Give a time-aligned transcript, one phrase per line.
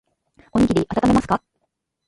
[0.53, 1.43] おにぎりあたためますか。